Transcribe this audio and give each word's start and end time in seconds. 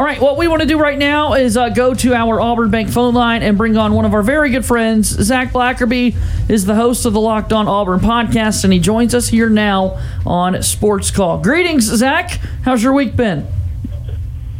All 0.00 0.06
right, 0.06 0.18
what 0.18 0.38
we 0.38 0.48
want 0.48 0.62
to 0.62 0.66
do 0.66 0.80
right 0.80 0.96
now 0.96 1.34
is 1.34 1.58
uh, 1.58 1.68
go 1.68 1.92
to 1.92 2.14
our 2.14 2.40
Auburn 2.40 2.70
Bank 2.70 2.88
phone 2.88 3.12
line 3.12 3.42
and 3.42 3.58
bring 3.58 3.76
on 3.76 3.92
one 3.92 4.06
of 4.06 4.14
our 4.14 4.22
very 4.22 4.48
good 4.48 4.64
friends. 4.64 5.08
Zach 5.08 5.52
Blackerby 5.52 6.16
is 6.48 6.64
the 6.64 6.74
host 6.74 7.04
of 7.04 7.12
the 7.12 7.20
Locked 7.20 7.52
On 7.52 7.68
Auburn 7.68 8.00
podcast, 8.00 8.64
and 8.64 8.72
he 8.72 8.78
joins 8.78 9.14
us 9.14 9.28
here 9.28 9.50
now 9.50 10.00
on 10.24 10.62
Sports 10.62 11.10
Call. 11.10 11.42
Greetings, 11.42 11.84
Zach. 11.84 12.30
How's 12.64 12.82
your 12.82 12.94
week 12.94 13.14
been? 13.14 13.46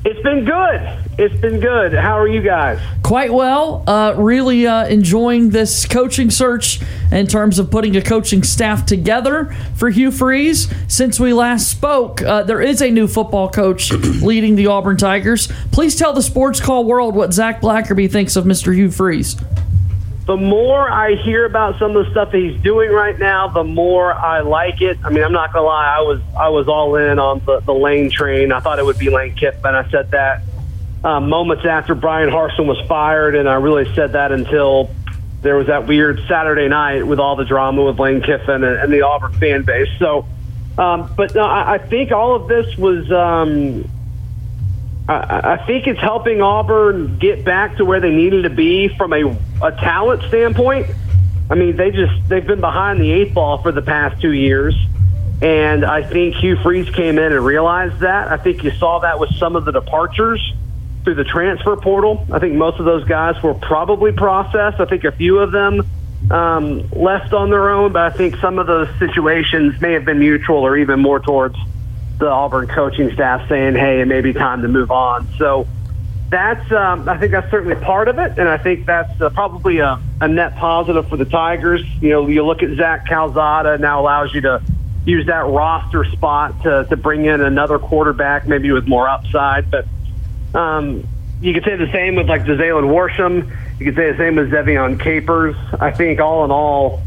It's 0.04 0.20
been 0.20 0.44
good. 0.44 1.09
It's 1.20 1.38
been 1.38 1.60
good. 1.60 1.92
How 1.92 2.18
are 2.18 2.26
you 2.26 2.40
guys? 2.40 2.80
Quite 3.02 3.30
well. 3.30 3.84
Uh, 3.86 4.14
really 4.16 4.66
uh, 4.66 4.86
enjoying 4.86 5.50
this 5.50 5.84
coaching 5.84 6.30
search 6.30 6.80
in 7.12 7.26
terms 7.26 7.58
of 7.58 7.70
putting 7.70 7.94
a 7.94 8.00
coaching 8.00 8.42
staff 8.42 8.86
together 8.86 9.54
for 9.76 9.90
Hugh 9.90 10.12
Freeze. 10.12 10.72
Since 10.88 11.20
we 11.20 11.34
last 11.34 11.70
spoke, 11.70 12.22
uh, 12.22 12.44
there 12.44 12.62
is 12.62 12.80
a 12.80 12.90
new 12.90 13.06
football 13.06 13.50
coach 13.50 13.92
leading 13.92 14.56
the 14.56 14.68
Auburn 14.68 14.96
Tigers. 14.96 15.48
Please 15.72 15.94
tell 15.94 16.14
the 16.14 16.22
sports 16.22 16.58
call 16.58 16.86
world 16.86 17.14
what 17.14 17.34
Zach 17.34 17.60
Blackerby 17.60 18.10
thinks 18.10 18.34
of 18.34 18.46
Mr. 18.46 18.74
Hugh 18.74 18.90
Freeze. 18.90 19.36
The 20.24 20.38
more 20.38 20.90
I 20.90 21.16
hear 21.16 21.44
about 21.44 21.78
some 21.78 21.94
of 21.96 22.06
the 22.06 22.10
stuff 22.12 22.32
that 22.32 22.38
he's 22.38 22.58
doing 22.62 22.92
right 22.92 23.18
now, 23.18 23.46
the 23.48 23.64
more 23.64 24.14
I 24.14 24.40
like 24.40 24.80
it. 24.80 24.96
I 25.04 25.10
mean, 25.10 25.22
I'm 25.22 25.32
not 25.32 25.52
gonna 25.52 25.66
lie, 25.66 25.96
I 25.98 26.00
was 26.00 26.22
I 26.38 26.48
was 26.48 26.66
all 26.66 26.94
in 26.96 27.18
on 27.18 27.42
the, 27.44 27.60
the 27.60 27.74
Lane 27.74 28.10
train. 28.10 28.52
I 28.52 28.60
thought 28.60 28.78
it 28.78 28.86
would 28.86 28.98
be 28.98 29.10
Lane 29.10 29.34
Kiffin. 29.34 29.74
I 29.74 29.86
said 29.90 30.12
that 30.12 30.44
um, 31.02 31.28
moments 31.28 31.64
after 31.64 31.94
Bryan 31.94 32.28
Harsin 32.28 32.66
was 32.66 32.80
fired, 32.86 33.34
and 33.34 33.48
I 33.48 33.54
really 33.54 33.92
said 33.94 34.12
that 34.12 34.32
until 34.32 34.90
there 35.42 35.56
was 35.56 35.68
that 35.68 35.86
weird 35.86 36.20
Saturday 36.28 36.68
night 36.68 37.06
with 37.06 37.18
all 37.18 37.36
the 37.36 37.44
drama 37.44 37.82
with 37.84 37.98
Lane 37.98 38.20
Kiffin 38.20 38.62
and, 38.62 38.76
and 38.76 38.92
the 38.92 39.02
Auburn 39.02 39.32
fan 39.32 39.62
base. 39.62 39.88
So, 39.98 40.26
um, 40.76 41.12
but 41.16 41.34
no, 41.34 41.42
I, 41.42 41.74
I 41.74 41.78
think 41.78 42.12
all 42.12 42.34
of 42.34 42.48
this 42.48 42.76
was. 42.76 43.10
Um, 43.10 43.90
I, 45.08 45.54
I 45.54 45.66
think 45.66 45.86
it's 45.86 45.98
helping 45.98 46.42
Auburn 46.42 47.18
get 47.18 47.44
back 47.44 47.78
to 47.78 47.84
where 47.84 48.00
they 48.00 48.10
needed 48.10 48.42
to 48.42 48.50
be 48.50 48.88
from 48.88 49.12
a, 49.12 49.36
a 49.62 49.72
talent 49.72 50.22
standpoint. 50.28 50.86
I 51.50 51.54
mean, 51.54 51.76
they 51.76 51.90
just 51.90 52.28
they've 52.28 52.46
been 52.46 52.60
behind 52.60 53.00
the 53.00 53.10
eight 53.10 53.32
ball 53.32 53.62
for 53.62 53.72
the 53.72 53.82
past 53.82 54.20
two 54.20 54.32
years. 54.32 54.76
And 55.42 55.86
I 55.86 56.02
think 56.02 56.36
Hugh 56.36 56.56
Freeze 56.56 56.90
came 56.90 57.18
in 57.18 57.32
and 57.32 57.44
realized 57.44 58.00
that. 58.00 58.28
I 58.28 58.36
think 58.36 58.62
you 58.62 58.72
saw 58.72 58.98
that 58.98 59.18
with 59.18 59.34
some 59.36 59.56
of 59.56 59.64
the 59.64 59.72
departures 59.72 60.52
through 61.04 61.14
the 61.14 61.24
transfer 61.24 61.76
portal. 61.76 62.26
I 62.30 62.38
think 62.38 62.54
most 62.54 62.78
of 62.78 62.84
those 62.84 63.04
guys 63.04 63.42
were 63.42 63.54
probably 63.54 64.12
processed. 64.12 64.80
I 64.80 64.84
think 64.84 65.04
a 65.04 65.12
few 65.12 65.38
of 65.38 65.52
them 65.52 65.82
um, 66.30 66.88
left 66.90 67.32
on 67.32 67.50
their 67.50 67.70
own, 67.70 67.92
but 67.92 68.02
I 68.12 68.16
think 68.16 68.36
some 68.36 68.58
of 68.58 68.66
those 68.66 68.88
situations 68.98 69.80
may 69.80 69.92
have 69.94 70.04
been 70.04 70.18
mutual 70.18 70.58
or 70.58 70.76
even 70.76 71.00
more 71.00 71.20
towards 71.20 71.56
the 72.18 72.28
Auburn 72.28 72.66
coaching 72.68 73.12
staff 73.12 73.48
saying, 73.48 73.74
"Hey, 73.74 74.00
it 74.00 74.06
may 74.06 74.20
be 74.20 74.32
time 74.32 74.62
to 74.62 74.68
move 74.68 74.90
on." 74.90 75.26
So 75.38 75.66
that's 76.28 76.70
um, 76.70 77.08
I 77.08 77.18
think 77.18 77.32
that's 77.32 77.50
certainly 77.50 77.76
part 77.76 78.08
of 78.08 78.18
it, 78.18 78.38
and 78.38 78.48
I 78.48 78.58
think 78.58 78.86
that's 78.86 79.20
uh, 79.20 79.30
probably 79.30 79.78
a, 79.78 79.98
a 80.20 80.28
net 80.28 80.56
positive 80.56 81.08
for 81.08 81.16
the 81.16 81.24
Tigers. 81.24 81.82
You 82.00 82.10
know, 82.10 82.28
you 82.28 82.44
look 82.44 82.62
at 82.62 82.76
Zach 82.76 83.06
Calzada 83.06 83.78
now 83.78 84.00
allows 84.00 84.34
you 84.34 84.42
to 84.42 84.62
use 85.06 85.26
that 85.26 85.46
roster 85.46 86.04
spot 86.04 86.62
to 86.62 86.86
to 86.90 86.96
bring 86.96 87.24
in 87.24 87.40
another 87.40 87.78
quarterback, 87.78 88.46
maybe 88.46 88.70
with 88.70 88.86
more 88.86 89.08
upside, 89.08 89.70
but 89.70 89.86
um, 90.54 91.06
you 91.40 91.54
could 91.54 91.64
say 91.64 91.76
the 91.76 91.90
same 91.92 92.16
with 92.16 92.28
like 92.28 92.42
Jalen 92.42 92.90
Worsham. 92.90 93.50
You 93.78 93.86
could 93.86 93.96
say 93.96 94.12
the 94.12 94.18
same 94.18 94.36
with 94.36 94.50
Zevian 94.50 95.00
Capers. 95.00 95.56
I 95.80 95.90
think 95.90 96.20
all 96.20 96.44
in 96.44 96.50
all, 96.50 97.02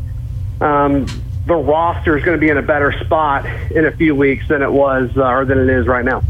um, 0.59 1.05
the 1.45 1.55
roster 1.55 2.17
is 2.17 2.23
going 2.23 2.37
to 2.37 2.41
be 2.41 2.49
in 2.49 2.57
a 2.57 2.63
better 2.63 2.91
spot 3.03 3.45
in 3.71 3.85
a 3.85 3.91
few 3.91 4.15
weeks 4.15 4.47
than 4.47 4.61
it 4.61 4.71
was 4.71 5.11
uh, 5.17 5.23
or 5.23 5.45
than 5.45 5.59
it 5.59 5.69
is 5.69 5.87
right 5.87 6.05
now. 6.05 6.23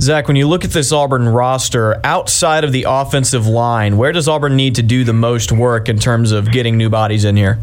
Zach, 0.00 0.26
when 0.26 0.36
you 0.36 0.48
look 0.48 0.64
at 0.64 0.70
this 0.70 0.90
Auburn 0.92 1.28
roster, 1.28 2.00
outside 2.04 2.64
of 2.64 2.72
the 2.72 2.86
offensive 2.88 3.46
line, 3.46 3.96
where 3.96 4.12
does 4.12 4.26
Auburn 4.26 4.56
need 4.56 4.74
to 4.76 4.82
do 4.82 5.04
the 5.04 5.12
most 5.12 5.52
work 5.52 5.88
in 5.88 5.98
terms 5.98 6.32
of 6.32 6.50
getting 6.50 6.76
new 6.76 6.90
bodies 6.90 7.24
in 7.24 7.36
here? 7.36 7.60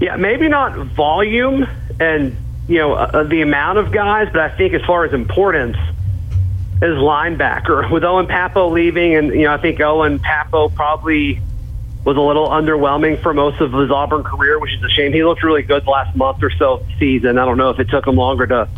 Yeah, 0.00 0.16
maybe 0.16 0.48
not 0.48 0.76
volume 0.88 1.66
and 2.00 2.36
you 2.68 2.78
know 2.78 2.94
uh, 2.94 3.24
the 3.24 3.42
amount 3.42 3.78
of 3.78 3.92
guys, 3.92 4.28
but 4.32 4.40
I 4.40 4.56
think 4.56 4.74
as 4.74 4.82
far 4.82 5.04
as 5.04 5.12
importance, 5.12 5.76
is 6.76 6.98
linebacker. 6.98 7.90
With 7.92 8.04
Owen 8.04 8.26
Pappoe 8.26 8.68
leaving, 8.68 9.14
and 9.16 9.28
you 9.28 9.42
know, 9.42 9.54
I 9.54 9.58
think 9.58 9.80
Owen 9.80 10.18
Pappoe 10.18 10.68
probably 10.70 11.40
was 12.04 12.16
a 12.16 12.20
little 12.20 12.48
underwhelming 12.48 13.22
for 13.22 13.32
most 13.32 13.60
of 13.60 13.72
his 13.72 13.90
Auburn 13.90 14.22
career, 14.22 14.58
which 14.58 14.74
is 14.74 14.82
a 14.82 14.90
shame. 14.90 15.12
He 15.12 15.24
looked 15.24 15.42
really 15.42 15.62
good 15.62 15.86
the 15.86 15.90
last 15.90 16.14
month 16.14 16.42
or 16.42 16.50
so 16.50 16.74
of 16.74 16.86
the 16.86 16.98
season. 16.98 17.38
I 17.38 17.46
don't 17.46 17.56
know 17.56 17.70
if 17.70 17.80
it 17.80 17.88
took 17.88 18.06
him 18.06 18.16
longer 18.16 18.46
to 18.46 18.68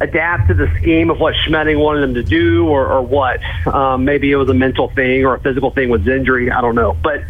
adapt 0.00 0.46
to 0.48 0.54
the 0.54 0.72
scheme 0.78 1.10
of 1.10 1.18
what 1.18 1.34
Schmedding 1.34 1.80
wanted 1.80 2.04
him 2.04 2.14
to 2.14 2.22
do, 2.22 2.68
or, 2.68 2.86
or 2.86 3.02
what. 3.02 3.42
Um, 3.66 4.04
maybe 4.04 4.30
it 4.30 4.36
was 4.36 4.48
a 4.48 4.54
mental 4.54 4.88
thing 4.90 5.24
or 5.24 5.34
a 5.34 5.40
physical 5.40 5.70
thing 5.70 5.88
with 5.88 6.04
his 6.06 6.16
injury. 6.16 6.50
I 6.50 6.60
don't 6.60 6.74
know, 6.74 6.96
but. 7.02 7.22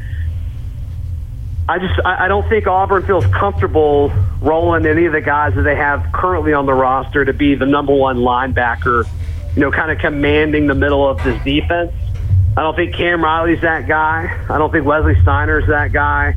I 1.70 1.78
just 1.78 2.00
I 2.02 2.28
don't 2.28 2.48
think 2.48 2.66
Auburn 2.66 3.04
feels 3.04 3.26
comfortable 3.26 4.10
rolling 4.40 4.86
any 4.86 5.04
of 5.04 5.12
the 5.12 5.20
guys 5.20 5.54
that 5.54 5.64
they 5.64 5.76
have 5.76 6.12
currently 6.14 6.54
on 6.54 6.64
the 6.64 6.72
roster 6.72 7.26
to 7.26 7.34
be 7.34 7.56
the 7.56 7.66
number 7.66 7.92
one 7.92 8.16
linebacker 8.16 9.06
you 9.58 9.64
know, 9.64 9.72
kind 9.72 9.90
of 9.90 9.98
commanding 9.98 10.68
the 10.68 10.74
middle 10.76 11.04
of 11.04 11.20
this 11.24 11.42
defense. 11.42 11.90
I 12.56 12.62
don't 12.62 12.76
think 12.76 12.94
Cam 12.94 13.24
Riley's 13.24 13.60
that 13.62 13.88
guy. 13.88 14.46
I 14.48 14.56
don't 14.56 14.70
think 14.70 14.86
Wesley 14.86 15.20
Steiner's 15.22 15.66
that 15.66 15.92
guy. 15.92 16.36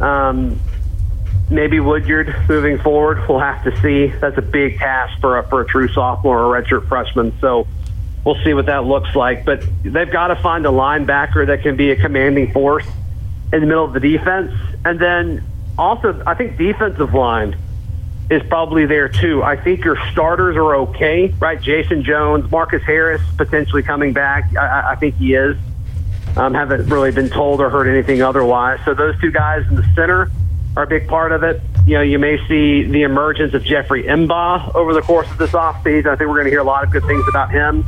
Um, 0.00 0.58
maybe 1.48 1.78
Woodyard 1.78 2.34
moving 2.48 2.80
forward. 2.80 3.28
We'll 3.28 3.38
have 3.38 3.62
to 3.62 3.80
see. 3.80 4.08
That's 4.08 4.36
a 4.38 4.42
big 4.42 4.78
task 4.78 5.20
for 5.20 5.38
a, 5.38 5.48
for 5.48 5.60
a 5.60 5.66
true 5.66 5.86
sophomore 5.86 6.40
or 6.40 6.58
a 6.58 6.60
redshirt 6.64 6.88
freshman. 6.88 7.32
So 7.40 7.68
we'll 8.24 8.42
see 8.42 8.54
what 8.54 8.66
that 8.66 8.82
looks 8.82 9.14
like. 9.14 9.44
But 9.44 9.64
they've 9.84 10.10
got 10.10 10.26
to 10.26 10.36
find 10.42 10.66
a 10.66 10.70
linebacker 10.70 11.46
that 11.46 11.62
can 11.62 11.76
be 11.76 11.92
a 11.92 11.96
commanding 11.96 12.52
force 12.52 12.86
in 13.52 13.60
the 13.60 13.66
middle 13.68 13.84
of 13.84 13.92
the 13.92 14.00
defense. 14.00 14.52
And 14.84 14.98
then 14.98 15.44
also, 15.78 16.24
I 16.26 16.34
think 16.34 16.58
defensive 16.58 17.14
line 17.14 17.56
is 18.30 18.42
probably 18.48 18.86
there 18.86 19.08
too. 19.08 19.42
I 19.42 19.56
think 19.56 19.84
your 19.84 19.96
starters 20.12 20.56
are 20.56 20.76
okay, 20.76 21.28
right? 21.38 21.60
Jason 21.60 22.04
Jones, 22.04 22.50
Marcus 22.50 22.82
Harris 22.82 23.22
potentially 23.36 23.82
coming 23.82 24.12
back. 24.12 24.54
I, 24.56 24.92
I 24.92 24.96
think 24.96 25.16
he 25.16 25.34
is. 25.34 25.56
Um, 26.36 26.54
haven't 26.54 26.88
really 26.88 27.10
been 27.10 27.30
told 27.30 27.60
or 27.60 27.70
heard 27.70 27.88
anything 27.88 28.22
otherwise. 28.22 28.80
So 28.84 28.94
those 28.94 29.18
two 29.20 29.30
guys 29.30 29.66
in 29.68 29.76
the 29.76 29.94
center 29.94 30.30
are 30.76 30.82
a 30.82 30.86
big 30.86 31.08
part 31.08 31.32
of 31.32 31.42
it. 31.42 31.60
You 31.86 31.94
know, 31.94 32.02
you 32.02 32.18
may 32.18 32.36
see 32.46 32.84
the 32.84 33.02
emergence 33.02 33.54
of 33.54 33.64
Jeffrey 33.64 34.04
M'ba 34.04 34.74
over 34.74 34.92
the 34.92 35.00
course 35.00 35.28
of 35.30 35.38
this 35.38 35.52
offseason. 35.52 36.06
I 36.06 36.16
think 36.16 36.28
we're 36.28 36.36
going 36.36 36.44
to 36.44 36.50
hear 36.50 36.60
a 36.60 36.64
lot 36.64 36.84
of 36.84 36.90
good 36.90 37.04
things 37.04 37.24
about 37.28 37.50
him. 37.50 37.84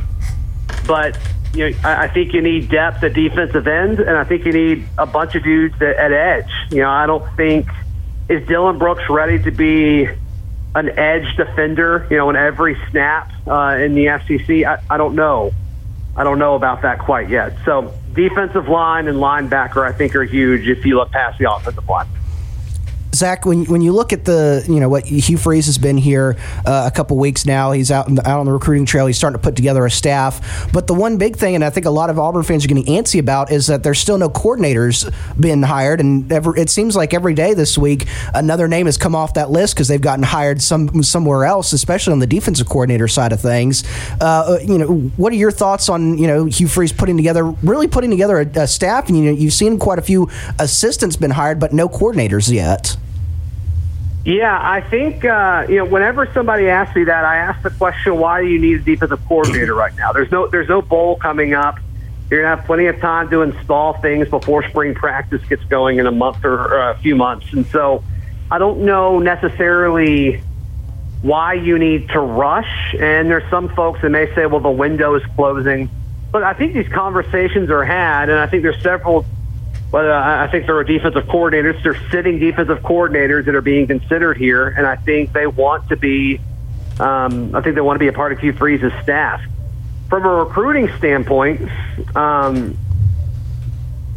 But 0.87 1.19
you 1.53 1.69
know, 1.69 1.77
I, 1.83 2.07
think 2.07 2.33
you 2.33 2.41
need 2.41 2.69
depth 2.69 3.03
at 3.03 3.13
defensive 3.13 3.67
end, 3.67 3.99
and 3.99 4.17
I 4.17 4.23
think 4.23 4.45
you 4.45 4.53
need 4.53 4.87
a 4.97 5.05
bunch 5.05 5.35
of 5.35 5.43
dudes 5.43 5.75
at 5.81 6.11
edge. 6.11 6.49
You 6.71 6.79
know, 6.79 6.89
I 6.89 7.05
don't 7.05 7.25
think 7.35 7.67
is 8.27 8.47
Dylan 8.47 8.79
Brooks 8.79 9.03
ready 9.09 9.41
to 9.43 9.51
be 9.51 10.07
an 10.75 10.97
edge 10.97 11.35
defender, 11.35 12.07
you 12.09 12.17
know, 12.17 12.29
in 12.29 12.35
every 12.35 12.77
snap 12.89 13.31
uh, 13.47 13.77
in 13.79 13.93
the 13.93 14.19
SEC. 14.25 14.65
I, 14.65 14.81
I 14.89 14.97
don't 14.97 15.15
know. 15.15 15.51
I 16.15 16.23
don't 16.23 16.39
know 16.39 16.55
about 16.55 16.81
that 16.81 16.99
quite 16.99 17.29
yet. 17.29 17.57
So 17.65 17.93
defensive 18.13 18.67
line 18.67 19.07
and 19.07 19.17
linebacker, 19.17 19.85
I 19.85 19.91
think, 19.91 20.15
are 20.15 20.23
huge 20.23 20.67
if 20.67 20.85
you 20.85 20.97
look 20.97 21.11
past 21.11 21.39
the 21.39 21.51
offensive 21.51 21.87
line. 21.87 22.07
Zach, 23.13 23.45
when 23.45 23.65
when 23.65 23.81
you 23.81 23.91
look 23.91 24.13
at 24.13 24.23
the 24.23 24.63
you 24.67 24.79
know 24.79 24.87
what 24.87 25.05
Hugh 25.05 25.37
Freeze 25.37 25.65
has 25.65 25.77
been 25.77 25.97
here 25.97 26.37
uh, 26.65 26.89
a 26.91 26.95
couple 26.95 27.17
weeks 27.17 27.45
now, 27.45 27.73
he's 27.73 27.91
out 27.91 28.07
the, 28.07 28.27
out 28.27 28.39
on 28.39 28.45
the 28.45 28.53
recruiting 28.53 28.85
trail. 28.85 29.05
He's 29.05 29.17
starting 29.17 29.37
to 29.37 29.43
put 29.43 29.57
together 29.57 29.85
a 29.85 29.91
staff. 29.91 30.71
But 30.71 30.87
the 30.87 30.93
one 30.93 31.17
big 31.17 31.35
thing, 31.35 31.55
and 31.55 31.63
I 31.63 31.69
think 31.69 31.85
a 31.85 31.89
lot 31.89 32.09
of 32.09 32.17
Auburn 32.17 32.43
fans 32.43 32.63
are 32.63 32.69
getting 32.69 32.85
antsy 32.85 33.19
about, 33.19 33.51
is 33.51 33.67
that 33.67 33.83
there's 33.83 33.99
still 33.99 34.17
no 34.17 34.29
coordinators 34.29 35.13
been 35.39 35.61
hired, 35.63 35.99
and 35.99 36.31
it 36.31 36.69
seems 36.69 36.95
like 36.95 37.13
every 37.13 37.33
day 37.33 37.53
this 37.53 37.77
week 37.77 38.07
another 38.33 38.69
name 38.69 38.85
has 38.85 38.97
come 38.97 39.13
off 39.13 39.33
that 39.33 39.51
list 39.51 39.75
because 39.75 39.89
they've 39.89 40.01
gotten 40.01 40.23
hired 40.23 40.61
some 40.61 41.03
somewhere 41.03 41.43
else, 41.43 41.73
especially 41.73 42.13
on 42.13 42.19
the 42.19 42.27
defensive 42.27 42.69
coordinator 42.69 43.09
side 43.09 43.33
of 43.33 43.41
things. 43.41 43.83
Uh, 44.21 44.55
uh 44.55 44.59
you 44.61 44.77
know, 44.77 44.87
what 45.17 45.33
are 45.33 45.37
your 45.37 45.51
thoughts 45.51 45.89
on 45.89 46.17
you 46.17 46.27
know 46.27 46.45
Hugh 46.45 46.69
Freeze 46.69 46.93
putting 46.93 47.17
together, 47.17 47.43
really 47.43 47.89
putting 47.89 48.09
together 48.09 48.39
a, 48.39 48.45
a 48.61 48.67
staff? 48.67 49.09
And 49.09 49.17
you 49.17 49.25
know, 49.25 49.31
you've 49.31 49.53
seen 49.53 49.79
quite 49.79 49.99
a 49.99 50.01
few 50.01 50.29
assistants 50.59 51.17
been 51.17 51.31
hired, 51.31 51.59
but 51.59 51.73
no 51.73 51.89
coordinators 51.89 52.49
yet. 52.49 52.95
Yeah, 54.23 54.57
I 54.61 54.81
think 54.81 55.25
uh, 55.25 55.65
you 55.67 55.77
know. 55.77 55.85
Whenever 55.85 56.31
somebody 56.31 56.69
asks 56.69 56.95
me 56.95 57.05
that, 57.05 57.25
I 57.25 57.37
ask 57.37 57.63
the 57.63 57.71
question, 57.71 58.17
"Why 58.17 58.41
do 58.41 58.47
you 58.47 58.59
need 58.59 58.81
a 58.81 58.83
defensive 58.83 59.19
coordinator 59.27 59.73
right 59.73 59.95
now?" 59.97 60.11
There's 60.11 60.31
no, 60.31 60.47
there's 60.47 60.69
no 60.69 60.83
bowl 60.83 61.15
coming 61.15 61.55
up. 61.55 61.79
You're 62.29 62.43
gonna 62.43 62.55
have 62.55 62.65
plenty 62.65 62.85
of 62.85 62.99
time 62.99 63.31
to 63.31 63.41
install 63.41 63.93
things 63.93 64.29
before 64.29 64.67
spring 64.69 64.93
practice 64.93 65.43
gets 65.49 65.63
going 65.65 65.97
in 65.97 66.05
a 66.05 66.11
month 66.11 66.45
or, 66.45 66.53
or 66.53 66.89
a 66.91 66.95
few 66.99 67.15
months, 67.15 67.51
and 67.51 67.65
so 67.67 68.03
I 68.51 68.59
don't 68.59 68.81
know 68.81 69.17
necessarily 69.17 70.43
why 71.23 71.53
you 71.53 71.79
need 71.79 72.09
to 72.09 72.19
rush. 72.19 72.95
And 72.99 73.27
there's 73.27 73.49
some 73.49 73.69
folks 73.69 74.01
that 74.03 74.11
may 74.11 74.33
say, 74.35 74.45
"Well, 74.45 74.59
the 74.61 74.69
window 74.69 75.15
is 75.15 75.23
closing," 75.35 75.89
but 76.31 76.43
I 76.43 76.53
think 76.53 76.75
these 76.75 76.89
conversations 76.89 77.71
are 77.71 77.83
had, 77.83 78.29
and 78.29 78.37
I 78.37 78.45
think 78.45 78.61
there's 78.61 78.83
several 78.83 79.25
but 79.91 80.05
uh, 80.05 80.23
I 80.23 80.47
think 80.49 80.67
there 80.67 80.77
are 80.77 80.83
defensive 80.85 81.25
coordinators. 81.25 81.83
They're 81.83 81.99
sitting 82.11 82.39
defensive 82.39 82.79
coordinators 82.79 83.45
that 83.45 83.55
are 83.55 83.61
being 83.61 83.87
considered 83.87 84.37
here, 84.37 84.67
and 84.67 84.87
I 84.87 84.95
think 84.95 85.33
they 85.33 85.47
want 85.47 85.89
to 85.89 85.97
be. 85.97 86.39
Um, 86.99 87.55
I 87.55 87.61
think 87.61 87.75
they 87.75 87.81
want 87.81 87.95
to 87.95 87.99
be 87.99 88.07
a 88.07 88.13
part 88.13 88.31
of 88.31 88.39
Hugh 88.39 88.53
Freeze's 88.53 88.93
staff. 89.03 89.41
from 90.09 90.25
a 90.25 90.29
recruiting 90.29 90.89
standpoint, 90.97 91.61
um, 92.15 92.77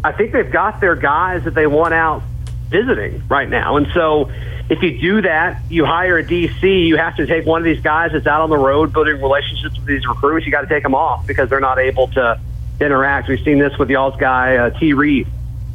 I 0.03 0.13
think 0.13 0.33
they've 0.33 0.51
got 0.51 0.81
their 0.81 0.97
guys 0.97 1.45
that 1.45 1.55
they 1.55 1.67
want 1.67 1.95
out 1.95 2.23
visiting 2.69 3.23
right 3.29 3.49
now. 3.49 3.77
And 3.77 3.87
so 3.95 4.31
if 4.69 4.83
you 4.83 4.99
do 4.99 5.23
that, 5.23 5.63
you 5.71 5.85
hire 5.85 6.19
a 6.19 6.25
DC, 6.25 6.87
you 6.87 6.97
have 6.97 7.17
to 7.17 7.27
take 7.27 7.47
one 7.47 7.61
of 7.61 7.65
these 7.65 7.81
guys 7.81 8.13
that's 8.13 8.27
out 8.27 8.43
on 8.43 8.51
the 8.51 8.59
road 8.59 8.93
building 8.93 9.21
relationships 9.21 9.77
with 9.77 9.87
these 9.87 10.07
recruits. 10.07 10.47
You 10.47 10.53
got 10.53 10.63
to 10.63 10.69
take 10.69 10.83
them 10.83 10.95
off 10.95 11.27
because 11.27 11.49
they're 11.49 11.61
not 11.61 11.79
able 11.79 12.09
to 12.09 12.41
interact. 12.81 13.29
We've 13.29 13.43
seen 13.45 13.59
this 13.59 13.77
with 13.79 13.91
y'all's 13.91 14.17
guy, 14.17 14.57
uh, 14.57 14.71
T. 14.71 14.93
Reed, 14.93 15.29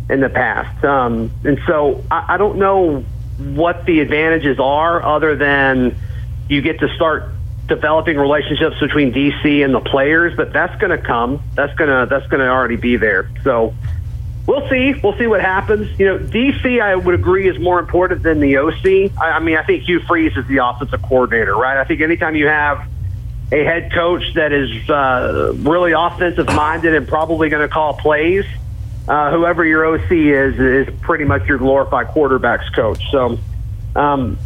in 0.09 0.19
the 0.19 0.29
past. 0.29 0.83
Um, 0.83 1.31
and 1.43 1.59
so 1.67 2.03
I, 2.09 2.35
I 2.35 2.37
don't 2.37 2.57
know 2.57 3.01
what 3.37 3.85
the 3.85 3.99
advantages 4.01 4.59
are 4.59 5.01
other 5.01 5.35
than 5.35 5.95
you 6.49 6.61
get 6.61 6.79
to 6.79 6.93
start 6.95 7.31
developing 7.67 8.17
relationships 8.17 8.77
between 8.79 9.13
DC 9.13 9.63
and 9.63 9.73
the 9.73 9.79
players, 9.79 10.35
but 10.35 10.51
that's 10.51 10.75
going 10.81 10.97
to 10.97 11.03
come. 11.03 11.41
That's 11.53 11.73
going 11.75 11.89
to 11.89 12.07
that's 12.09 12.27
going 12.27 12.41
to 12.41 12.49
already 12.49 12.75
be 12.75 12.97
there. 12.97 13.29
So 13.43 13.75
we'll 14.47 14.67
see. 14.67 14.95
We'll 15.01 15.17
see 15.17 15.27
what 15.27 15.41
happens. 15.41 15.97
You 15.99 16.05
know, 16.07 16.17
DC, 16.17 16.81
I 16.81 16.95
would 16.95 17.15
agree, 17.15 17.47
is 17.47 17.59
more 17.59 17.79
important 17.79 18.23
than 18.23 18.39
the 18.39 18.57
OC. 18.57 19.17
I, 19.21 19.31
I 19.33 19.39
mean, 19.39 19.55
I 19.55 19.63
think 19.63 19.83
Hugh 19.83 20.01
Freeze 20.01 20.35
is 20.35 20.47
the 20.47 20.57
offensive 20.57 21.01
coordinator, 21.03 21.55
right? 21.55 21.77
I 21.77 21.85
think 21.85 22.01
anytime 22.01 22.35
you 22.35 22.47
have 22.47 22.85
a 23.51 23.63
head 23.63 23.91
coach 23.93 24.23
that 24.35 24.51
is 24.51 24.89
uh, 24.89 25.53
really 25.57 25.93
offensive 25.93 26.47
minded 26.47 26.95
and 26.95 27.07
probably 27.07 27.49
going 27.49 27.61
to 27.61 27.71
call 27.71 27.93
plays, 27.93 28.45
uh, 29.09 29.31
whoever 29.31 29.65
your 29.65 29.85
OC 29.85 30.11
is, 30.11 30.59
is 30.59 30.87
pretty 31.01 31.25
much 31.25 31.45
your 31.47 31.57
glorified 31.57 32.07
quarterbacks 32.07 32.73
coach. 32.73 33.01
So, 33.11 33.37
um, 33.95 34.37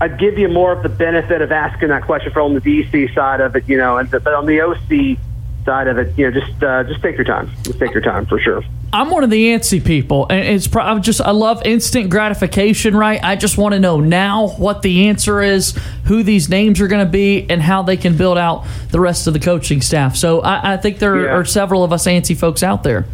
I'd 0.00 0.18
give 0.18 0.38
you 0.38 0.48
more 0.48 0.72
of 0.72 0.82
the 0.82 0.88
benefit 0.88 1.40
of 1.42 1.50
asking 1.50 1.88
that 1.88 2.04
question 2.04 2.32
from 2.32 2.54
the 2.54 2.60
DC 2.60 3.14
side 3.14 3.40
of 3.40 3.56
it, 3.56 3.68
you 3.68 3.76
know, 3.78 3.96
and 3.98 4.10
but 4.10 4.26
on 4.28 4.44
the 4.46 4.60
OC 4.60 5.18
side 5.64 5.88
of 5.88 5.98
it, 5.98 6.16
you 6.18 6.30
know, 6.30 6.38
just 6.40 6.62
uh, 6.62 6.84
just 6.84 7.02
take 7.02 7.16
your 7.16 7.24
time. 7.24 7.50
Just 7.64 7.78
take 7.78 7.92
your 7.92 8.02
time 8.02 8.26
for 8.26 8.38
sure. 8.38 8.62
I'm 8.92 9.10
one 9.10 9.24
of 9.24 9.30
the 9.30 9.48
antsy 9.48 9.84
people, 9.84 10.26
and 10.30 10.46
it's 10.46 10.68
pro- 10.68 10.82
I'm 10.84 11.02
just 11.02 11.20
I 11.22 11.30
love 11.32 11.62
instant 11.64 12.10
gratification, 12.10 12.94
right? 12.94 13.18
I 13.24 13.36
just 13.36 13.56
want 13.58 13.72
to 13.72 13.80
know 13.80 13.98
now 13.98 14.48
what 14.58 14.82
the 14.82 15.08
answer 15.08 15.40
is, 15.42 15.76
who 16.04 16.22
these 16.22 16.48
names 16.50 16.80
are 16.80 16.88
going 16.88 17.04
to 17.04 17.10
be, 17.10 17.46
and 17.50 17.60
how 17.62 17.82
they 17.82 17.96
can 17.96 18.16
build 18.18 18.36
out 18.38 18.64
the 18.90 19.00
rest 19.00 19.26
of 19.26 19.32
the 19.32 19.40
coaching 19.40 19.80
staff. 19.80 20.14
So 20.14 20.40
I, 20.42 20.74
I 20.74 20.76
think 20.76 20.98
there 20.98 21.24
Yeah. 21.24 21.36
are 21.36 21.44
several 21.44 21.82
of 21.82 21.92
us 21.92 22.06
antsy 22.06 22.36
folks 22.36 22.62
out 22.62 22.82
there. 22.84 23.06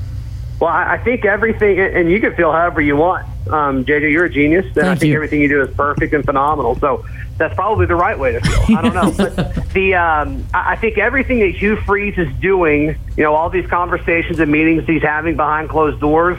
Well, 0.63 0.71
I 0.71 0.93
I 0.93 0.99
think 0.99 1.25
everything, 1.25 1.81
and 1.81 2.09
you 2.09 2.21
can 2.21 2.37
feel 2.37 2.53
however 2.53 2.81
you 2.81 2.95
want. 2.95 3.27
Um, 3.49 3.85
JJ, 3.85 4.13
you're 4.13 4.27
a 4.27 4.31
genius, 4.31 4.65
and 4.77 4.87
I 4.87 4.95
think 4.95 5.11
you. 5.11 5.17
everything 5.17 5.41
you 5.41 5.49
do 5.49 5.61
is 5.61 5.75
perfect 5.75 6.15
and 6.15 6.25
phenomenal. 6.25 6.77
So 6.77 7.05
that's 7.37 7.53
probably 7.57 7.87
the 7.87 7.97
right 7.97 8.17
way 8.17 8.31
to 8.31 8.41
feel. 8.41 8.77
I 8.79 8.83
don't 8.83 8.95
know, 8.95 9.11
but 9.17 9.73
the 9.73 9.97
um, 9.97 10.47
I 10.55 10.75
I 10.75 10.77
think 10.77 10.99
everything 10.99 11.41
that 11.41 11.49
Hugh 11.49 11.75
Freeze 11.79 12.17
is 12.17 12.33
doing, 12.35 12.97
you 13.17 13.25
know, 13.25 13.35
all 13.35 13.51
these 13.51 13.67
conversations 13.67 14.39
and 14.39 14.53
meetings 14.53 14.87
he's 14.87 15.03
having 15.03 15.35
behind 15.35 15.69
closed 15.69 15.99
doors, 15.99 16.39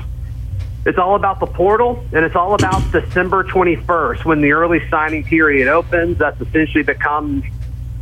it's 0.85 0.97
all 0.97 1.15
about 1.15 1.41
the 1.41 1.47
portal, 1.47 2.01
and 2.13 2.23
it's 2.23 2.37
all 2.37 2.53
about 2.53 2.93
December 2.93 3.43
21st 3.43 4.23
when 4.23 4.39
the 4.39 4.53
early 4.53 4.87
signing 4.89 5.25
period 5.25 5.67
opens. 5.67 6.17
That's 6.17 6.39
essentially 6.39 6.83
becomes 6.83 7.43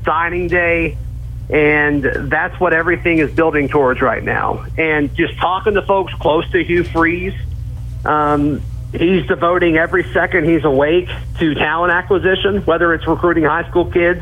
signing 0.05 0.49
day 0.49 0.99
and 1.49 2.03
that's 2.31 2.57
what 2.59 2.73
everything 2.73 3.19
is 3.19 3.31
building 3.31 3.67
towards 3.67 4.01
right 4.01 4.23
now. 4.23 4.65
And 4.77 5.13
just 5.15 5.37
talking 5.37 5.73
to 5.73 5.81
folks 5.81 6.13
close 6.13 6.49
to 6.51 6.63
Hugh 6.63 6.83
Freeze, 6.83 7.33
um, 8.05 8.61
he's 8.91 9.25
devoting 9.27 9.77
every 9.77 10.03
second 10.13 10.49
he's 10.49 10.63
awake 10.63 11.09
to 11.39 11.53
talent 11.55 11.91
acquisition, 11.91 12.61
whether 12.65 12.93
it's 12.93 13.05
recruiting 13.07 13.43
high 13.43 13.67
school 13.69 13.85
kids 13.85 14.21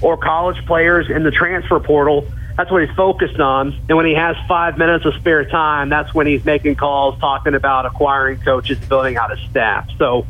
or 0.00 0.16
college 0.16 0.64
players 0.66 1.08
in 1.08 1.22
the 1.22 1.30
transfer 1.30 1.78
portal. 1.78 2.26
That's 2.56 2.70
what 2.70 2.86
he's 2.86 2.96
focused 2.96 3.38
on. 3.38 3.78
And 3.88 3.96
when 3.96 4.06
he 4.06 4.14
has 4.14 4.34
five 4.48 4.78
minutes 4.78 5.04
of 5.04 5.14
spare 5.14 5.44
time, 5.44 5.88
that's 5.88 6.12
when 6.14 6.26
he's 6.26 6.44
making 6.44 6.76
calls, 6.76 7.18
talking 7.20 7.54
about 7.54 7.86
acquiring 7.86 8.40
coaches, 8.40 8.78
building 8.78 9.16
out 9.16 9.36
his 9.36 9.46
staff. 9.50 9.88
So 9.98 10.26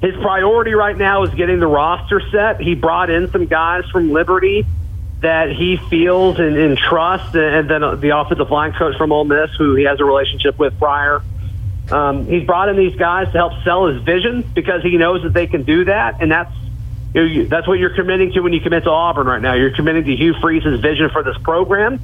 his 0.00 0.14
priority 0.16 0.74
right 0.74 0.96
now 0.96 1.22
is 1.22 1.32
getting 1.34 1.60
the 1.60 1.66
roster 1.66 2.20
set. 2.32 2.60
He 2.60 2.74
brought 2.74 3.10
in 3.10 3.30
some 3.30 3.46
guys 3.46 3.84
from 3.90 4.10
Liberty 4.10 4.66
that 5.22 5.52
he 5.52 5.76
feels 5.88 6.38
and, 6.38 6.56
and 6.56 6.76
trusts, 6.76 7.34
and 7.34 7.70
then 7.70 7.80
the 8.00 8.16
offensive 8.16 8.50
line 8.50 8.72
coach 8.72 8.96
from 8.96 9.12
Ole 9.12 9.24
Miss, 9.24 9.50
who 9.56 9.76
he 9.76 9.84
has 9.84 10.00
a 10.00 10.04
relationship 10.04 10.58
with 10.58 10.76
prior. 10.78 11.22
Um, 11.90 12.26
he's 12.26 12.44
brought 12.44 12.68
in 12.68 12.76
these 12.76 12.96
guys 12.96 13.26
to 13.26 13.32
help 13.32 13.52
sell 13.64 13.86
his 13.86 14.02
vision 14.02 14.42
because 14.54 14.82
he 14.82 14.96
knows 14.96 15.22
that 15.22 15.32
they 15.32 15.46
can 15.46 15.62
do 15.62 15.84
that, 15.84 16.20
and 16.20 16.30
that's 16.30 16.52
you 17.14 17.20
know, 17.20 17.26
you, 17.26 17.46
that's 17.46 17.68
what 17.68 17.78
you're 17.78 17.94
committing 17.94 18.32
to 18.32 18.40
when 18.40 18.52
you 18.52 18.60
commit 18.60 18.84
to 18.84 18.90
Auburn 18.90 19.26
right 19.26 19.42
now. 19.42 19.54
You're 19.54 19.74
committing 19.74 20.04
to 20.04 20.16
Hugh 20.16 20.34
Freeze's 20.40 20.80
vision 20.80 21.10
for 21.10 21.22
this 21.22 21.36
program, 21.38 22.00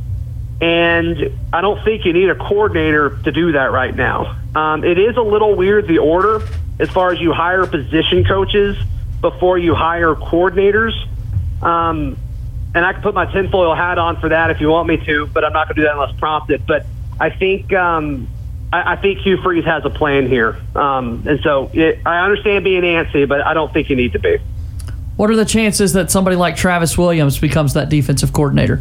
and 0.61 1.39
I 1.53 1.61
don't 1.61 1.83
think 1.85 2.05
you 2.05 2.13
need 2.13 2.31
a 2.31 2.37
coordinator 2.37 3.19
to 3.25 3.33
do 3.33 3.53
that 3.53 3.73
right 3.73 3.95
now. 3.95 4.39
Um, 4.55 4.85
it 4.85 4.99
is 4.99 5.17
a 5.17 5.23
little 5.23 5.57
weird 5.57 5.89
the 5.89 5.99
order 5.99 6.47
as 6.79 6.89
far 6.91 7.13
as 7.13 7.21
you 7.21 7.33
hire 7.33 7.67
position 7.67 8.25
coaches 8.25 8.77
before 9.21 9.59
you 9.59 9.75
hire 9.75 10.15
coordinators. 10.15 10.93
Um, 11.63 12.17
and 12.79 12.87
I 12.87 12.93
can 12.93 13.03
put 13.03 13.13
my 13.13 13.25
tinfoil 13.25 13.75
hat 13.75 13.99
on 13.99 14.21
for 14.21 14.29
that 14.29 14.53
if 14.53 14.61
you 14.61 14.69
want 14.69 14.87
me 14.87 14.99
to, 14.99 15.27
but 15.27 15.45
I'm 15.45 15.53
not 15.53 15.67
going 15.67 15.75
to 15.75 15.83
do 15.83 15.87
that 15.87 15.95
unless 15.95 16.17
prompted. 16.17 16.65
But 16.65 16.87
I 17.19 17.29
think 17.29 17.73
um, 17.73 18.29
I, 18.73 18.93
I 18.93 18.97
think 18.97 19.19
Hugh 19.19 19.37
Freeze 19.43 19.65
has 19.65 19.85
a 19.85 19.91
plan 19.91 20.29
here, 20.29 20.57
um, 20.77 21.25
and 21.27 21.41
so 21.43 21.73
it, 21.75 21.99
I 22.07 22.25
understand 22.25 22.63
being 22.63 22.83
antsy, 22.83 23.27
but 23.29 23.41
I 23.41 23.53
don't 23.53 23.73
think 23.73 23.91
you 23.91 23.97
need 23.97 24.13
to 24.13 24.21
be. 24.21 24.39
What 25.17 25.29
are 25.29 25.35
the 25.35 25.45
chances 25.45 25.95
that 25.95 26.13
somebody 26.13 26.37
like 26.37 26.55
Travis 26.55 26.97
Williams 26.97 27.37
becomes 27.41 27.75
that 27.75 27.89
defensive 27.89 28.33
coordinator? 28.33 28.81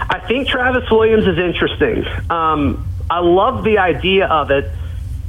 I 0.00 0.20
think 0.20 0.48
Travis 0.48 0.90
Williams 0.90 1.26
is 1.26 1.36
interesting. 1.36 2.06
Um, 2.30 2.88
I 3.10 3.20
love 3.20 3.64
the 3.64 3.76
idea 3.76 4.28
of 4.28 4.50
it, 4.50 4.64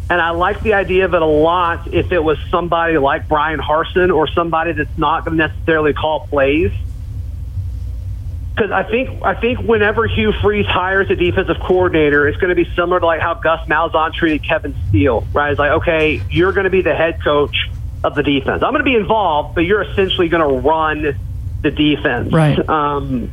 and 0.10 0.22
I 0.22 0.30
like 0.30 0.62
the 0.62 0.76
idea 0.76 1.04
of 1.04 1.14
it 1.14 1.22
a 1.22 1.26
lot 1.26 1.94
if 1.94 2.14
it 2.14 2.24
was 2.24 2.38
somebody 2.50 2.98
like 2.98 3.28
Bryan 3.28 3.60
Harsin 3.60 4.16
or 4.16 4.30
somebody 4.30 4.72
that's 4.72 4.98
not 4.98 5.26
going 5.26 5.38
to 5.38 5.48
necessarily 5.50 5.92
call 5.92 6.22
plays. 6.28 6.72
Because 8.53 8.71
I 8.71 8.83
think 8.83 9.24
I 9.24 9.33
think 9.39 9.59
whenever 9.59 10.06
Hugh 10.07 10.33
Freeze 10.42 10.65
hires 10.65 11.09
a 11.09 11.15
defensive 11.15 11.57
coordinator, 11.62 12.27
it's 12.27 12.38
going 12.38 12.50
to 12.50 12.56
be 12.56 12.69
similar 12.75 13.00
to 13.00 13.06
like 13.06 13.21
how 13.21 13.36
Gus 13.36 13.68
Malzahn 13.68 14.13
treated 14.13 14.44
Kevin 14.44 14.75
Steele, 14.89 15.25
right? 15.33 15.51
It's 15.51 15.59
like, 15.59 15.71
okay, 15.81 16.21
you're 16.30 16.51
going 16.51 16.65
to 16.65 16.69
be 16.69 16.81
the 16.81 16.94
head 16.94 17.24
coach 17.24 17.56
of 18.03 18.13
the 18.13 18.24
defense. 18.24 18.62
I'm 18.62 18.71
going 18.71 18.83
to 18.83 18.83
be 18.83 18.95
involved, 18.95 19.56
but 19.56 19.62
you're 19.62 19.81
essentially 19.81 20.27
going 20.27 20.48
to 20.48 20.68
run 20.68 21.18
the 21.62 21.71
defense. 21.71 22.33
Right. 22.33 22.57
Um, 22.68 23.31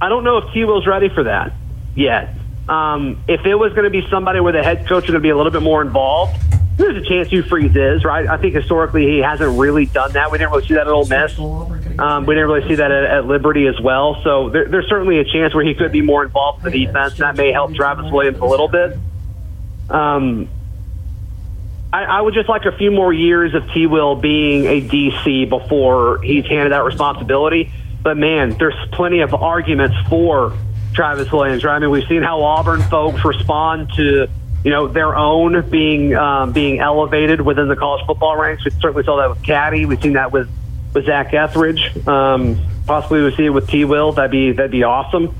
I 0.00 0.08
don't 0.08 0.24
know 0.24 0.38
if 0.38 0.52
T. 0.52 0.64
Will's 0.64 0.86
ready 0.86 1.08
for 1.08 1.24
that 1.24 1.52
yet. 1.94 2.34
Um, 2.68 3.22
if 3.28 3.46
it 3.46 3.54
was 3.54 3.72
going 3.72 3.84
to 3.84 3.90
be 3.90 4.06
somebody 4.10 4.40
where 4.40 4.52
the 4.52 4.62
head 4.62 4.86
coach 4.86 5.04
is 5.04 5.10
going 5.10 5.14
to 5.14 5.20
be 5.20 5.30
a 5.30 5.36
little 5.36 5.52
bit 5.52 5.62
more 5.62 5.82
involved, 5.82 6.36
there's 6.76 6.96
a 6.96 7.08
chance 7.08 7.28
Hugh 7.28 7.42
Freeze 7.42 7.74
is 7.74 8.04
right. 8.04 8.28
I 8.28 8.36
think 8.36 8.54
historically 8.54 9.06
he 9.06 9.18
hasn't 9.18 9.58
really 9.58 9.86
done 9.86 10.12
that. 10.12 10.30
We 10.30 10.38
didn't 10.38 10.52
really 10.52 10.66
see 10.66 10.74
that 10.74 10.86
at 10.86 10.92
Ole 10.92 11.06
Miss. 11.06 11.36
Um, 11.98 12.26
we 12.26 12.34
didn't 12.34 12.50
really 12.50 12.68
see 12.68 12.74
that 12.76 12.90
at, 12.90 13.04
at 13.04 13.26
Liberty 13.26 13.66
as 13.66 13.80
well. 13.80 14.20
So 14.22 14.50
there, 14.50 14.68
there's 14.68 14.88
certainly 14.88 15.18
a 15.18 15.24
chance 15.24 15.54
where 15.54 15.64
he 15.64 15.74
could 15.74 15.92
be 15.92 16.02
more 16.02 16.24
involved 16.24 16.64
in 16.66 16.72
the 16.72 16.86
defense. 16.86 17.18
That 17.18 17.36
may 17.36 17.52
help 17.52 17.74
Travis 17.74 18.10
Williams 18.12 18.38
a 18.38 18.44
little 18.44 18.68
bit. 18.68 18.98
Um, 19.88 20.48
I, 21.92 22.04
I 22.04 22.20
would 22.20 22.34
just 22.34 22.48
like 22.48 22.64
a 22.64 22.76
few 22.76 22.90
more 22.90 23.12
years 23.12 23.54
of 23.54 23.70
T. 23.72 23.86
Will 23.86 24.16
being 24.16 24.66
a 24.66 24.80
DC 24.82 25.48
before 25.48 26.20
he's 26.22 26.44
handed 26.44 26.72
that 26.72 26.84
responsibility. 26.84 27.72
But 28.02 28.16
man, 28.16 28.56
there's 28.58 28.74
plenty 28.92 29.20
of 29.20 29.32
arguments 29.32 29.96
for 30.08 30.52
Travis 30.94 31.32
Williams. 31.32 31.64
Right? 31.64 31.76
I 31.76 31.78
mean, 31.78 31.90
we've 31.90 32.06
seen 32.08 32.22
how 32.22 32.42
Auburn 32.42 32.82
folks 32.82 33.24
respond 33.24 33.90
to 33.96 34.28
you 34.64 34.70
know 34.70 34.88
their 34.88 35.16
own 35.16 35.68
being 35.70 36.14
um, 36.14 36.52
being 36.52 36.80
elevated 36.80 37.40
within 37.40 37.68
the 37.68 37.76
college 37.76 38.04
football 38.06 38.36
ranks. 38.36 38.64
We 38.64 38.72
certainly 38.72 39.04
saw 39.04 39.16
that 39.16 39.30
with 39.30 39.42
Caddy. 39.42 39.86
We've 39.86 40.00
seen 40.02 40.14
that 40.14 40.32
with 40.32 40.48
with 40.96 41.04
Zach 41.04 41.34
Etheridge. 41.34 41.94
Um, 42.08 42.58
possibly 42.86 43.22
we 43.22 43.36
see 43.36 43.44
it 43.44 43.50
with 43.50 43.68
T. 43.68 43.84
Will. 43.84 44.12
That'd 44.12 44.30
be 44.30 44.52
that'd 44.52 44.70
be 44.70 44.82
awesome. 44.82 45.34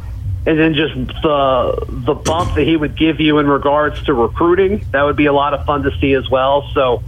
And 0.45 0.59
then 0.59 0.75
just 0.75 0.95
the 1.23 1.87
the 1.89 2.15
bump 2.15 2.55
that 2.55 2.65
he 2.65 2.77
would 2.77 2.97
give 2.97 3.21
you 3.21 3.39
in 3.39 3.49
regards 3.49 4.03
to 4.05 4.13
recruiting, 4.13 4.85
that 4.93 5.03
would 5.03 5.17
be 5.17 5.27
a 5.27 5.33
lot 5.33 5.55
of 5.55 5.65
fun 5.65 5.83
to 5.85 5.99
see 5.99 6.13
as 6.13 6.29
well. 6.29 6.71
So, 6.75 7.03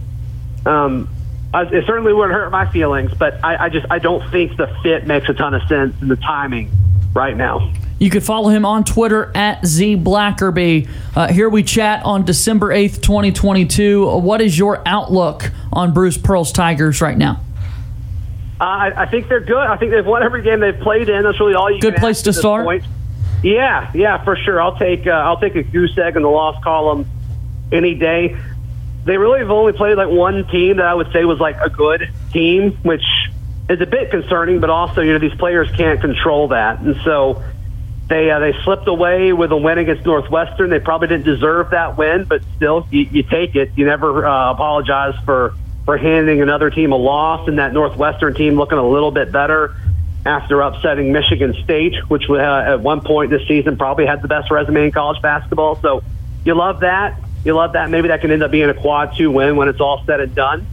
um, 0.65 1.07
I, 1.53 1.61
it 1.61 1.85
certainly 1.85 2.11
wouldn't 2.11 2.33
hurt 2.33 2.49
my 2.49 2.69
feelings, 2.71 3.11
but 3.13 3.39
I, 3.45 3.65
I 3.65 3.69
just 3.69 3.85
I 3.91 3.99
don't 3.99 4.27
think 4.31 4.57
the 4.57 4.67
fit 4.81 5.05
makes 5.05 5.29
a 5.29 5.33
ton 5.35 5.53
of 5.53 5.61
sense 5.69 5.95
in 6.01 6.07
the 6.07 6.17
timing 6.17 6.71
right 7.13 7.37
now. 7.37 7.71
You 7.99 8.09
could 8.09 8.23
follow 8.23 8.49
him 8.49 8.65
on 8.65 8.83
Twitter 8.83 9.31
at 9.35 9.61
zblackerby. 9.61 10.89
Uh, 11.15 11.27
here 11.27 11.49
we 11.49 11.63
chat 11.63 12.03
on 12.05 12.23
December 12.23 12.69
8th, 12.69 13.01
2022. 13.01 14.19
What 14.19 14.41
is 14.41 14.57
your 14.57 14.81
outlook 14.87 15.51
on 15.71 15.93
Bruce 15.93 16.17
Pearl's 16.17 16.53
Tigers 16.53 17.01
right 17.01 17.17
now? 17.17 17.41
Uh, 18.59 18.63
I, 18.63 19.03
I 19.03 19.05
think 19.05 19.29
they're 19.29 19.39
good. 19.39 19.55
I 19.57 19.77
think 19.77 19.91
they've 19.91 20.05
won 20.05 20.21
every 20.21 20.41
game 20.41 20.59
they've 20.59 20.79
played 20.79 21.07
in. 21.09 21.23
That's 21.23 21.39
really 21.39 21.53
all 21.53 21.71
you 21.71 21.79
Good 21.79 21.95
place 21.95 22.21
to 22.23 22.33
start? 22.33 22.65
point. 22.65 22.83
Yeah, 23.41 23.89
yeah, 23.93 24.23
for 24.23 24.35
sure. 24.35 24.61
I'll 24.61 24.77
take 24.77 25.07
uh, 25.07 25.11
I'll 25.11 25.39
take 25.39 25.55
a 25.55 25.63
goose 25.63 25.97
egg 25.97 26.17
in 26.17 26.23
the 26.23 26.29
loss 26.29 26.61
column 26.63 27.05
any 27.71 27.95
day. 27.95 28.35
They 29.05 29.17
really 29.17 29.39
have 29.39 29.49
only 29.49 29.71
played 29.71 29.95
like 29.95 30.09
one 30.09 30.45
team 30.47 30.77
that 30.77 30.85
I 30.85 30.93
would 30.93 31.11
say 31.13 31.23
was 31.23 31.39
like 31.39 31.57
a 31.61 31.69
good 31.69 32.09
team, 32.33 32.77
which 32.83 33.05
is 33.69 33.79
a 33.79 33.85
bit 33.85 34.11
concerning. 34.11 34.59
But 34.59 34.69
also, 34.69 34.99
you 34.99 35.13
know, 35.13 35.19
these 35.19 35.37
players 35.39 35.71
can't 35.71 36.01
control 36.01 36.49
that, 36.49 36.81
and 36.81 36.97
so 37.05 37.41
They 38.09 38.29
uh, 38.29 38.39
they 38.39 38.53
slipped 38.63 38.87
away 38.87 39.31
with 39.33 39.51
a 39.51 39.57
win 39.57 39.77
against 39.77 40.03
Northwestern. 40.05 40.69
They 40.71 40.79
probably 40.79 41.07
didn't 41.07 41.25
deserve 41.25 41.69
that 41.69 41.95
win, 41.95 42.25
but 42.25 42.41
still, 42.57 42.87
you, 42.91 43.03
you 43.03 43.23
take 43.23 43.55
it. 43.55 43.71
You 43.75 43.85
never 43.85 44.25
uh, 44.25 44.51
apologize 44.51 45.13
for 45.23 45.53
for 45.89 45.97
handing 45.97 46.39
another 46.39 46.69
team 46.69 46.91
a 46.91 46.95
loss, 46.95 47.47
and 47.47 47.57
that 47.57 47.73
Northwestern 47.73 48.35
team 48.35 48.57
looking 48.57 48.77
a 48.77 48.87
little 48.87 49.09
bit 49.09 49.31
better 49.31 49.73
after 50.23 50.61
upsetting 50.61 51.11
Michigan 51.11 51.55
State, 51.63 51.95
which 52.09 52.29
uh, 52.29 52.35
at 52.35 52.79
one 52.79 53.01
point 53.01 53.31
this 53.31 53.47
season 53.47 53.75
probably 53.75 54.05
had 54.05 54.21
the 54.21 54.27
best 54.27 54.51
resume 54.51 54.85
in 54.85 54.91
college 54.91 55.19
basketball. 55.19 55.81
So 55.81 56.03
you 56.45 56.53
love 56.53 56.81
that. 56.81 57.19
You 57.43 57.55
love 57.55 57.73
that. 57.73 57.89
Maybe 57.89 58.09
that 58.09 58.21
can 58.21 58.29
end 58.29 58.43
up 58.43 58.51
being 58.51 58.69
a 58.69 58.75
quad 58.75 59.15
two 59.17 59.31
win 59.31 59.55
when 59.55 59.67
it's 59.67 59.81
all 59.81 60.03
said 60.05 60.19
and 60.19 60.35
done. 60.35 60.67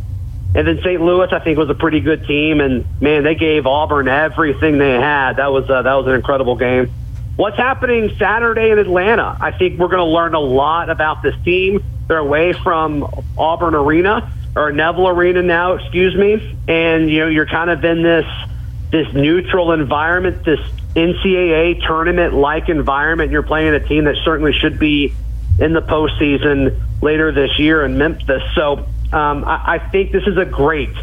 And 0.54 0.68
then 0.68 0.80
St. 0.84 1.00
Louis, 1.00 1.28
I 1.32 1.38
think, 1.38 1.56
was 1.56 1.70
a 1.70 1.74
pretty 1.74 2.00
good 2.00 2.26
team, 2.26 2.60
and 2.60 2.84
man, 3.00 3.24
they 3.24 3.36
gave 3.36 3.66
Auburn 3.66 4.08
everything 4.08 4.76
they 4.76 5.00
had. 5.00 5.36
That 5.36 5.50
was 5.50 5.70
uh, 5.70 5.80
that 5.80 5.94
was 5.94 6.06
an 6.08 6.12
incredible 6.12 6.56
game. 6.56 6.92
What's 7.36 7.56
happening 7.56 8.14
Saturday 8.18 8.70
in 8.70 8.78
Atlanta? 8.78 9.34
I 9.40 9.52
think 9.52 9.78
we're 9.78 9.88
going 9.88 9.96
to 9.96 10.04
learn 10.04 10.34
a 10.34 10.40
lot 10.40 10.90
about 10.90 11.22
this 11.22 11.34
team. 11.42 11.82
They're 12.06 12.18
away 12.18 12.52
from 12.52 13.24
Auburn 13.38 13.74
Arena 13.74 14.30
or 14.56 14.72
Neville 14.72 15.08
Arena 15.08 15.42
now, 15.42 15.74
excuse 15.74 16.16
me, 16.16 16.56
and 16.66 17.10
you 17.10 17.20
know 17.20 17.28
you're 17.28 17.46
kind 17.46 17.70
of 17.70 17.84
in 17.84 18.02
this 18.02 18.24
this 18.90 19.06
neutral 19.12 19.72
environment, 19.72 20.44
this 20.44 20.60
NCAA 20.94 21.86
tournament 21.86 22.32
like 22.32 22.70
environment. 22.70 23.30
You're 23.30 23.42
playing 23.42 23.74
a 23.74 23.86
team 23.86 24.04
that 24.04 24.16
certainly 24.24 24.52
should 24.54 24.78
be 24.78 25.12
in 25.60 25.74
the 25.74 25.82
postseason 25.82 26.80
later 27.02 27.32
this 27.32 27.58
year 27.58 27.84
in 27.84 27.98
Memphis. 27.98 28.42
So 28.54 28.86
um, 29.12 29.44
I, 29.44 29.74
I 29.74 29.78
think 29.90 30.12
this 30.12 30.26
is 30.26 30.38
a 30.38 30.46
great 30.46 30.94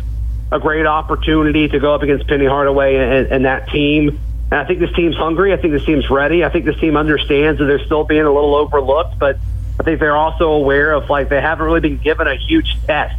a 0.52 0.60
great 0.60 0.86
opportunity 0.86 1.68
to 1.68 1.80
go 1.80 1.94
up 1.94 2.02
against 2.02 2.28
Penny 2.28 2.46
Hardaway 2.46 2.96
and, 2.96 3.28
and 3.28 3.46
that 3.46 3.70
team. 3.70 4.20
And 4.52 4.60
I 4.60 4.66
think 4.66 4.80
this 4.80 4.94
team's 4.96 5.16
hungry. 5.16 5.54
I 5.54 5.58
think 5.58 5.74
this 5.74 5.86
team's 5.86 6.10
ready. 6.10 6.44
I 6.44 6.50
think 6.50 6.66
this 6.66 6.80
team 6.80 6.98
understands 6.98 7.60
that 7.60 7.66
they're 7.66 7.86
still 7.86 8.04
being 8.04 8.22
a 8.22 8.32
little 8.32 8.56
overlooked, 8.56 9.20
but 9.20 9.38
I 9.80 9.84
think 9.84 10.00
they're 10.00 10.18
also 10.18 10.52
aware 10.52 10.92
of 10.94 11.10
like 11.10 11.30
they 11.30 11.42
haven't 11.42 11.66
really 11.66 11.80
been 11.82 11.98
given 11.98 12.28
a 12.28 12.36
huge 12.36 12.78
test 12.86 13.16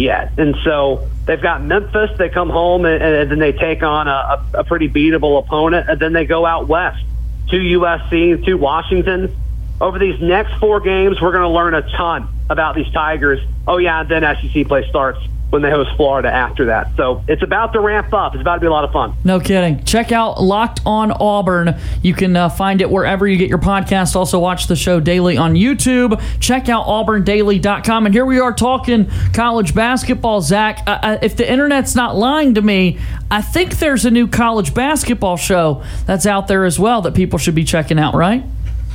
yet. 0.00 0.38
And 0.38 0.56
so 0.64 1.08
they've 1.26 1.40
got 1.40 1.62
Memphis. 1.62 2.10
They 2.18 2.28
come 2.28 2.50
home 2.50 2.84
and, 2.84 3.02
and 3.02 3.30
then 3.30 3.38
they 3.38 3.52
take 3.52 3.82
on 3.82 4.08
a, 4.08 4.44
a 4.54 4.64
pretty 4.64 4.88
beatable 4.88 5.38
opponent, 5.38 5.88
and 5.88 6.00
then 6.00 6.12
they 6.12 6.24
go 6.24 6.44
out 6.46 6.66
west 6.66 7.04
to 7.50 7.56
USC, 7.56 8.44
to 8.46 8.54
Washington. 8.54 9.36
Over 9.80 9.98
these 9.98 10.20
next 10.20 10.54
four 10.58 10.80
games, 10.80 11.20
we're 11.20 11.32
going 11.32 11.42
to 11.42 11.48
learn 11.48 11.74
a 11.74 11.82
ton 11.82 12.28
about 12.50 12.74
these 12.74 12.90
Tigers. 12.92 13.40
Oh 13.66 13.78
yeah, 13.78 14.02
then 14.02 14.22
SEC 14.22 14.66
play 14.66 14.86
starts 14.90 15.20
when 15.50 15.62
they 15.62 15.70
host 15.70 15.90
Florida 15.96 16.32
after 16.32 16.66
that. 16.66 16.94
So 16.96 17.24
it's 17.26 17.42
about 17.42 17.72
to 17.72 17.80
ramp 17.80 18.14
up. 18.14 18.34
It's 18.34 18.40
about 18.40 18.54
to 18.54 18.60
be 18.60 18.66
a 18.68 18.70
lot 18.70 18.84
of 18.84 18.92
fun. 18.92 19.14
No 19.24 19.40
kidding. 19.40 19.84
Check 19.84 20.12
out 20.12 20.40
Locked 20.40 20.80
on 20.86 21.10
Auburn. 21.10 21.76
You 22.02 22.14
can 22.14 22.36
uh, 22.36 22.48
find 22.48 22.80
it 22.80 22.88
wherever 22.88 23.26
you 23.26 23.36
get 23.36 23.48
your 23.48 23.58
podcast. 23.58 24.14
Also, 24.14 24.38
watch 24.38 24.68
the 24.68 24.76
show 24.76 25.00
daily 25.00 25.36
on 25.36 25.54
YouTube. 25.54 26.22
Check 26.40 26.68
out 26.68 26.86
auburndaily.com. 26.86 28.06
And 28.06 28.14
here 28.14 28.24
we 28.24 28.38
are 28.38 28.52
talking 28.52 29.10
college 29.32 29.74
basketball, 29.74 30.40
Zach. 30.40 30.84
Uh, 30.86 30.98
uh, 31.02 31.18
if 31.20 31.36
the 31.36 31.50
internet's 31.50 31.96
not 31.96 32.16
lying 32.16 32.54
to 32.54 32.62
me, 32.62 33.00
I 33.30 33.42
think 33.42 33.78
there's 33.78 34.04
a 34.04 34.10
new 34.10 34.28
college 34.28 34.72
basketball 34.72 35.36
show 35.36 35.82
that's 36.06 36.26
out 36.26 36.46
there 36.46 36.64
as 36.64 36.78
well 36.78 37.02
that 37.02 37.14
people 37.14 37.38
should 37.40 37.56
be 37.56 37.64
checking 37.64 37.98
out, 37.98 38.14
right? 38.14 38.44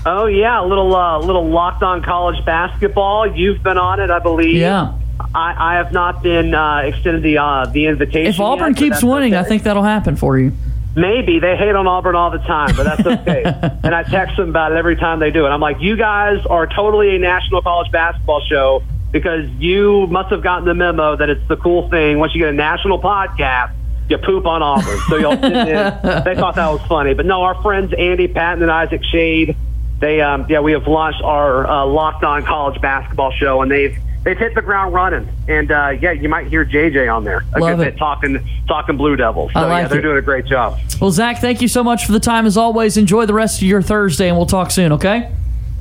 Oh 0.05 0.27
yeah, 0.27 0.63
a 0.63 0.65
little 0.65 0.95
uh, 0.95 1.19
little 1.19 1.47
locked 1.47 1.81
on 1.81 2.03
college 2.03 2.43
basketball. 2.45 3.25
You've 3.25 3.63
been 3.63 3.77
on 3.77 4.00
it, 4.00 4.12
I 4.12 4.19
believe. 4.19 4.57
Yeah. 4.57 4.97
I, 5.33 5.74
I 5.74 5.75
have 5.75 5.91
not 5.91 6.21
been 6.21 6.53
uh, 6.53 6.79
extended 6.79 7.24
the 7.24 7.39
uh, 7.39 7.65
the 7.67 7.88
invitation. 7.88 8.27
If 8.27 8.39
Auburn 8.39 8.74
yet, 8.74 8.77
keeps 8.77 9.03
winning, 9.03 9.33
okay. 9.33 9.39
I 9.39 9.43
think 9.43 9.63
that'll 9.63 9.83
happen 9.83 10.15
for 10.15 10.38
you. 10.38 10.51
Maybe 10.95 11.39
they 11.39 11.57
hate 11.57 11.75
on 11.75 11.88
Auburn 11.88 12.15
all 12.15 12.31
the 12.31 12.38
time, 12.39 12.75
but 12.75 12.83
that's 12.83 13.05
okay. 13.21 13.43
and 13.83 13.93
I 13.93 14.03
text 14.03 14.38
them 14.38 14.50
about 14.50 14.71
it 14.71 14.75
every 14.75 14.95
time 14.95 15.19
they 15.19 15.31
do 15.31 15.45
it. 15.45 15.50
I'm 15.50 15.59
like, 15.59 15.81
you 15.81 15.97
guys 15.97 16.45
are 16.45 16.67
totally 16.67 17.15
a 17.15 17.19
national 17.19 17.62
college 17.62 17.91
basketball 17.91 18.41
show 18.41 18.83
because 19.12 19.50
you 19.59 20.07
must 20.07 20.29
have 20.29 20.43
gotten 20.43 20.65
the 20.65 20.74
memo 20.74 21.15
that 21.15 21.29
it's 21.29 21.45
the 21.47 21.57
cool 21.57 21.89
thing. 21.89 22.19
Once 22.19 22.33
you 22.33 22.41
get 22.41 22.50
a 22.50 22.53
national 22.53 23.01
podcast, 23.01 23.74
you 24.09 24.17
poop 24.17 24.45
on 24.45 24.62
Auburn. 24.62 25.00
So 25.09 25.17
y'all 25.17 25.41
sit 25.41 25.51
in. 25.51 26.24
They 26.25 26.35
thought 26.35 26.55
that 26.55 26.69
was 26.69 26.81
funny, 26.88 27.13
but 27.13 27.25
no, 27.25 27.41
our 27.41 27.62
friends 27.62 27.93
Andy 27.97 28.27
Patton 28.27 28.62
and 28.62 28.71
Isaac 28.71 29.03
Shade, 29.03 29.55
they 30.00 30.22
um, 30.22 30.46
yeah, 30.50 30.60
we 30.60 30.74
have 30.74 30.88
launched 30.88 31.22
our 31.22 31.68
uh, 31.68 31.86
Locked 31.86 32.24
On 32.24 32.44
College 32.44 32.82
Basketball 32.82 33.32
show, 33.32 33.62
and 33.62 33.72
they've 33.72 33.98
they've 34.24 34.38
hit 34.38 34.56
the 34.56 34.62
ground 34.62 34.94
running. 34.94 35.30
And 35.48 35.72
uh, 35.72 35.90
yeah, 36.00 36.12
you 36.12 36.28
might 36.30 36.48
hear 36.48 36.66
JJ 36.66 37.14
on 37.14 37.24
there 37.24 37.44
a 37.54 37.60
Love 37.60 37.78
good 37.78 37.88
it. 37.88 37.92
bit 37.92 38.00
talking 38.00 38.48
talking 38.68 38.98
Blue 38.98 39.16
Devils. 39.16 39.54
So 39.54 39.60
I 39.60 39.64
like 39.66 39.84
yeah, 39.84 39.88
they're 39.88 40.00
it. 40.00 40.04
doing 40.04 40.18
a 40.18 40.22
great 40.22 40.46
job. 40.46 40.80
Well, 41.00 41.12
Zach, 41.12 41.40
thank 41.40 41.62
you 41.62 41.68
so 41.68 41.84
much 41.84 42.06
for 42.06 42.12
the 42.12 42.20
time 42.20 42.46
as 42.46 42.58
always. 42.58 42.98
Enjoy 42.98 43.25
the 43.25 43.34
rest 43.34 43.62
of 43.62 43.68
your 43.68 43.82
Thursday, 43.82 44.28
and 44.28 44.38
we'll 44.38 44.46
talk 44.46 44.72
soon, 44.72 44.92
okay? 44.94 45.32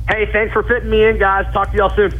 Hey, 0.07 0.29
thanks 0.31 0.53
for 0.53 0.61
fitting 0.63 0.89
me 0.89 1.03
in, 1.03 1.17
guys. 1.17 1.51
Talk 1.51 1.71
to 1.71 1.77
y'all 1.77 1.89
soon. 1.95 2.11